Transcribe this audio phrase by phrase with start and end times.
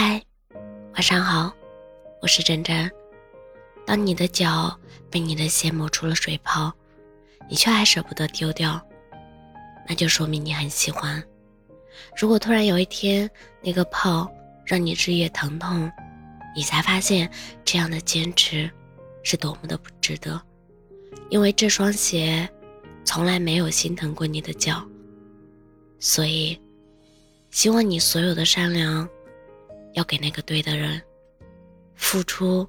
[0.00, 0.22] 嗨，
[0.94, 1.52] 晚上好，
[2.22, 2.88] 我是珍珍。
[3.84, 4.78] 当你的脚
[5.10, 6.72] 被你的鞋磨出了水泡，
[7.50, 8.80] 你却还舍不得丢掉，
[9.88, 11.20] 那就说明你很喜欢。
[12.16, 13.28] 如果突然有一天
[13.60, 14.30] 那个泡
[14.64, 15.90] 让你日夜疼痛，
[16.54, 17.28] 你才发现
[17.64, 18.70] 这样的坚持
[19.24, 20.40] 是多么的不值得，
[21.28, 22.48] 因为这双鞋
[23.04, 24.80] 从来没有心疼过你的脚。
[25.98, 26.56] 所以，
[27.50, 29.08] 希望你所有的善良。
[29.94, 31.02] 要给那个对的人
[31.94, 32.68] 付出，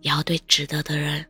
[0.00, 1.24] 也要对值得的人。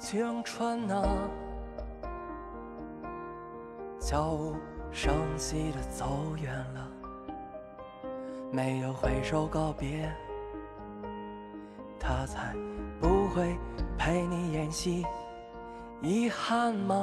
[0.00, 1.30] 江川啊，
[4.00, 4.56] 脚舞。
[4.92, 6.88] 生息的走远了，
[8.50, 10.12] 没有挥手告别，
[11.98, 12.54] 他才
[13.00, 13.56] 不会
[13.96, 15.06] 陪你演戏。
[16.02, 17.02] 遗憾吗？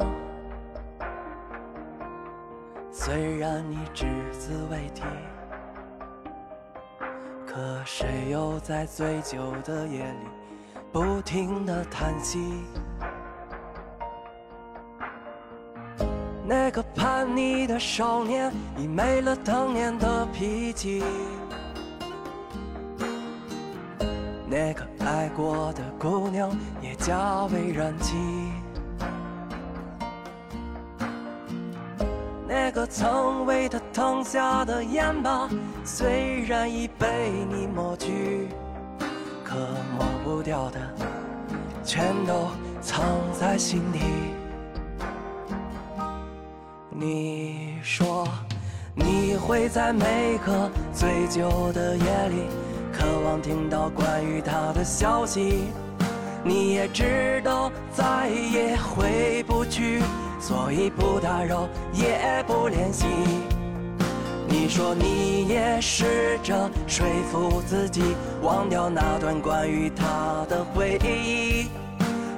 [2.91, 5.03] 虽然你只字未提，
[7.45, 10.27] 可谁又在醉酒的夜里
[10.91, 12.63] 不停的叹息？
[16.77, 21.01] 个叛逆的少年已没了当年的脾气，
[24.47, 28.15] 那个爱过的姑娘也加为人妻，
[32.47, 35.49] 那个曾为他烫下的烟疤，
[35.83, 38.49] 虽然已被你抹去，
[39.43, 39.55] 可
[39.97, 40.79] 抹不掉的，
[41.83, 43.03] 全都藏
[43.33, 43.99] 在心底。
[46.99, 48.27] 你说
[48.95, 52.41] 你会在每个醉酒的夜里，
[52.91, 55.65] 渴望听到关于他的消息。
[56.43, 60.01] 你也知道再也回不去，
[60.39, 63.05] 所以不打扰，也不联系。
[64.49, 68.01] 你说你也试着说服自己，
[68.41, 71.67] 忘掉那段关于他的回忆。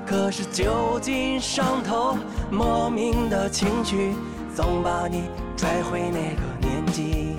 [0.06, 2.18] 可是酒精上头，
[2.52, 4.14] 莫名的情绪。
[4.62, 7.38] 总把你拽回那个年纪。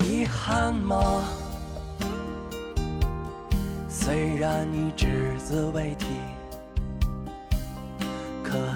[0.00, 1.22] 遗憾吗？
[3.88, 6.06] 虽然你只字未提。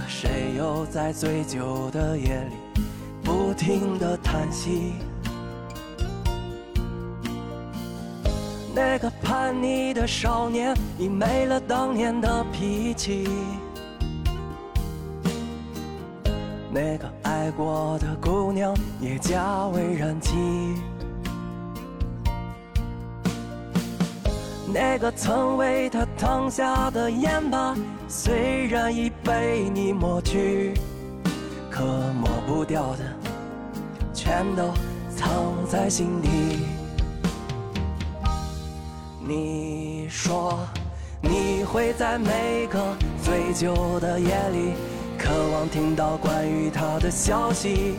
[0.07, 2.83] 谁又在醉酒的夜里
[3.23, 4.93] 不停的叹息？
[8.75, 13.29] 那个叛逆的少年已没了当年的脾气，
[16.71, 20.33] 那个爱过的姑娘也嫁为人妻。
[24.73, 27.77] 那个曾为他烫下的烟疤，
[28.09, 30.73] 虽然已被你抹去，
[31.71, 33.05] 可抹不掉的，
[34.15, 34.73] 全都
[35.15, 36.65] 藏在心底。
[39.21, 40.59] 你说
[41.21, 44.73] 你会在每个醉酒的夜里，
[45.19, 47.97] 渴望听到关于他的消息。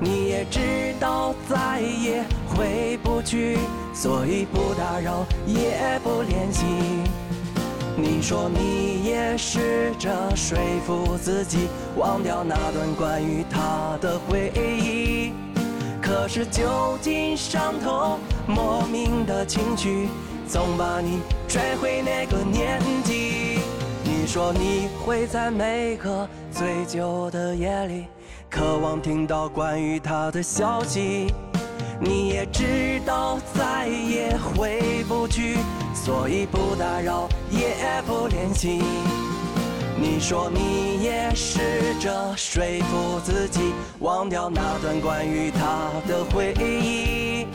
[0.00, 0.60] 你也知
[0.98, 3.58] 道再也回不去，
[3.94, 6.64] 所以不打扰，也不联系。
[7.96, 15.32] 你说你也试着说服自己，忘掉那段关于他的回忆。
[16.00, 20.08] 可是酒劲上头，莫名的情绪，
[20.48, 23.58] 总把你拽回那个年纪。
[24.22, 28.06] 你说你会在每个醉酒的夜里。
[28.48, 31.34] 渴望听到关于他的消息，
[32.00, 35.56] 你也知道再也回不去，
[35.92, 38.80] 所以不打扰，也不联系。
[40.00, 47.48] 你说你也试着说服自己，忘掉那段关于他的回忆，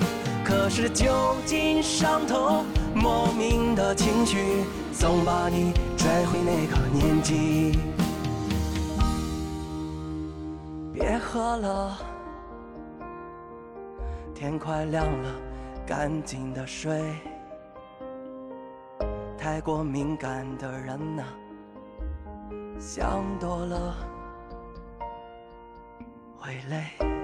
[0.43, 1.07] 可是酒
[1.45, 2.65] 精上头，
[2.99, 7.79] 莫名的情绪，总把你拽回那个年纪。
[10.94, 11.97] 别喝了，
[14.33, 15.29] 天快亮了，
[15.85, 17.13] 赶紧的睡。
[19.38, 21.23] 太过敏感的人呐，
[22.79, 23.95] 想多了
[26.38, 27.16] 会累。